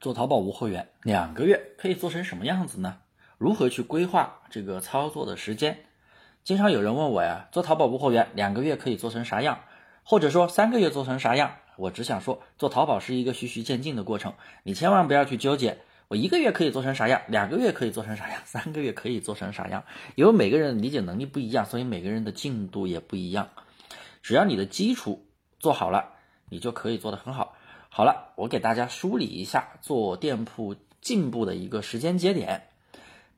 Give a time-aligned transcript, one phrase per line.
[0.00, 2.96] 做淘宝无货源两个月可以做成什么样子呢？
[3.36, 5.84] 如何去规划这个操作的时间？
[6.42, 9.60] 经常有人问我呀，做淘宝无货源两个月可以做成啥样？
[10.02, 11.56] 或者说三个月做成啥样？
[11.76, 14.32] 我只想说，做淘宝是一个循序渐进的过程，
[14.62, 15.76] 你千万不要去纠结
[16.08, 19.84] 我一个月可以做成啥样，两个月可以做成啥样，三个月可以做成啥样？
[20.14, 23.50] 因为每个人的理解能力不一样，所以每个人的进度也不一样。
[24.22, 25.26] 只要你的基础
[25.58, 26.14] 做好了，
[26.48, 27.54] 你就可以做得很好。
[27.92, 32.68] 好了，我给大家梳理一下做店铺进步的一个时间节点。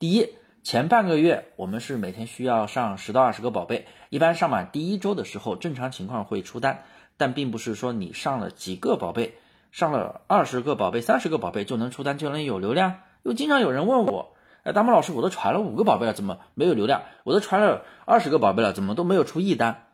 [0.00, 0.34] 第一，
[0.64, 6.82] 前半个月我们是每天需要上十到二十个宝贝，一般上满第一周的时候，正常情况会出单，
[7.16, 9.36] 但并不是说你上了几个宝贝，
[9.70, 13.02] 上了二十个宝贝、三十个宝贝就能出单，就能有流量。
[13.22, 17.02] 又经常有人问我，哎，大猫老师，我都传了五个宝贝了，怎么没有流量？
[17.22, 19.86] 我都传了二十个宝贝了，怎么都没有出一单？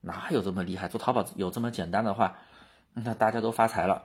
[0.00, 0.88] 哪有这么厉害？
[0.88, 2.38] 做淘宝有这么简单的话？
[2.94, 4.04] 那大家都发财了。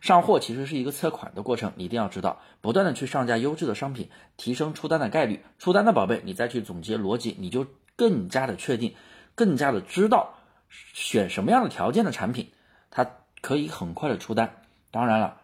[0.00, 4.08] 上货其实是一个测款的过程，你一定要知道，不断的去上架优质的商品，
[4.38, 5.44] 提升出单的概率。
[5.58, 8.94] 出单的宝贝，你再去总结逻辑，你就更加的确定，
[9.34, 10.36] 更加的知道
[10.70, 12.50] 选什么样的条件的产品，
[12.90, 13.06] 它
[13.42, 14.56] 可以很快的出单。
[14.90, 15.36] 当然了，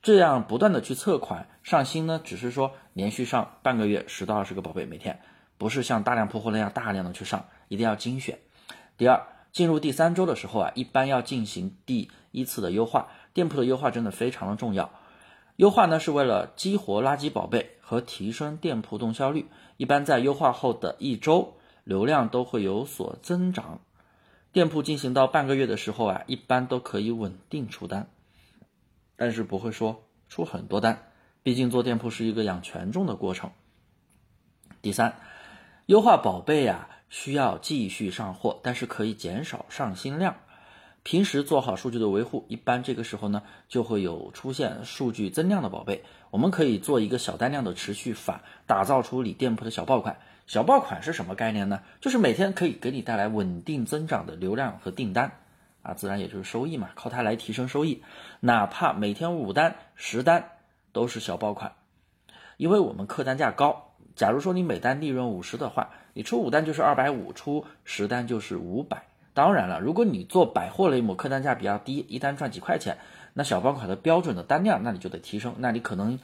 [0.00, 5.20] 这样不断的去测款上新呢，只是说连续上半个月十到二十个宝贝每天，
[5.56, 8.38] 不是像大量铺货那样大量的去上，一定要精选。
[8.96, 9.26] 第二。
[9.52, 13.08] 进入第三周的时候啊，一般要进行第一次的优化。
[13.32, 14.90] 店铺的优化真的非常的重要。
[15.56, 19.48] 优化呢是为了激活垃圾宝贝和提升店铺动销率。
[19.76, 21.54] 一般在优化后的一周，
[21.84, 23.80] 流量都会有所增长。
[24.52, 28.08] 店铺进行到半个月的时候啊，一般都可以稳定出单，
[29.16, 31.10] 但是不会说出很多单。
[31.42, 33.50] 毕竟做店铺是一个养权重的过程。
[34.82, 35.18] 第三，
[35.86, 36.90] 优化宝贝呀。
[37.08, 40.36] 需要继续上货，但是可以减少上新量。
[41.04, 46.04] 平时做好数据的维护，一般这个时候呢，就会有出现数据增量的宝贝。
[46.30, 50.18] 我们可以做一个小单量的持续返，打造出你店铺的小爆款。
[50.46, 51.80] 小爆款是什么概念呢？
[52.00, 55.32] 就是每天可以给你带来稳定增长的流量和订单，
[55.82, 58.02] 啊，自然也就是收益嘛，靠它来提升收益。
[58.40, 60.50] 哪怕每天五单、十单
[60.92, 61.72] 都是小爆款，
[62.58, 63.87] 因为我们客单价高。
[64.18, 69.04] 假如说你每单利润五十的话，你出五单就是二百五，出十单就是五百。
[69.32, 72.98] 当然了，如果你做百货类目，客单价比较低，一单赚几块钱，
[73.32, 76.18] 那小爆款的标准的单量，那你就得提升，那你可能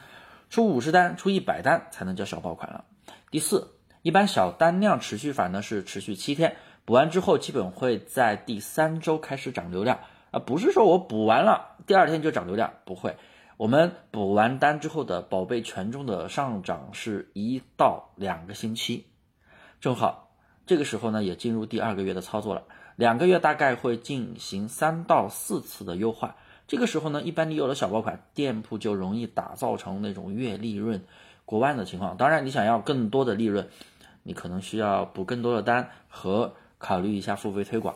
[0.49, 2.83] 出五十单、出一百单才能叫小爆款了。
[3.31, 3.69] 第四，
[4.01, 9.99] 一般小单量持续法呢是持续七天，补完之后基本会在第三周开始涨流量，
[10.31, 13.15] 而不是说我补完了第二天就涨流量，不会。
[13.57, 19.05] 我们补完单之后的宝贝权重的上涨是一到两个星期，
[19.79, 20.29] 正好
[20.65, 22.63] 这个时候呢也进入第二个月的操作了，
[22.97, 26.35] 两个月大概会进行三到四次的优化。
[26.67, 31.05] 这个时候呢，一般你有了小爆款，店铺就容易打造成那种月利润
[31.45, 32.17] 过万的情况。
[32.17, 33.69] 当然，你想要更多的利润，
[34.23, 37.95] 你可能需要补更多的单和考虑一下付费推广。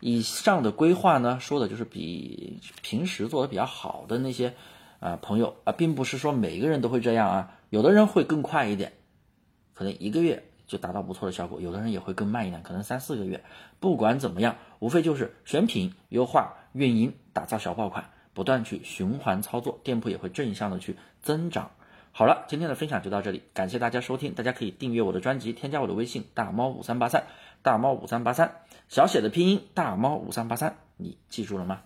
[0.00, 4.54] 以上的规划呢，说的就是比平时做的比较好的那些。
[5.00, 8.92] 啊，朋友啊，并不是说每个人都会这样啊，有的人会更快一点，
[9.74, 13.44] 可能一个月就达到不错的效果；有的人也会更慢一点，可能三四个月。
[13.78, 21.70] 不管怎么样，无非就是选品、优化、运营、打造小爆款，不断去循环操作，店铺也会正向的去增长。
[22.12, 27.26] 好了，今天的分享就到这里，感谢大家收听，大家可以订阅我的专辑，添加我的微信大猫五三八三，
[27.62, 31.82] 大猫五三八三，小写的拼音大猫五三八三，你记住了吗？